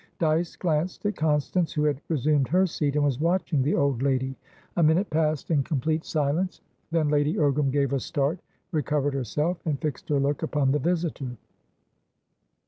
Dyce 0.17 0.55
glanced 0.55 1.05
at 1.05 1.15
Constance, 1.15 1.73
who 1.73 1.83
had 1.83 2.01
resumed 2.09 2.47
her 2.47 2.65
seat, 2.65 2.95
and 2.95 3.03
was 3.05 3.19
watching 3.19 3.61
the 3.61 3.75
old 3.75 4.01
lady. 4.01 4.35
A 4.75 4.81
minute 4.81 5.11
passed 5.11 5.51
in 5.51 5.61
complete 5.63 6.03
silence, 6.05 6.59
then 6.89 7.07
Lady 7.09 7.35
Ogram 7.35 7.71
gave 7.71 7.93
a 7.93 7.99
start, 7.99 8.39
recovered 8.71 9.13
herself, 9.13 9.63
and 9.63 9.79
fixed 9.79 10.09
her 10.09 10.19
look 10.19 10.41
upon 10.41 10.71
the 10.71 10.79
visitor. 10.79 11.37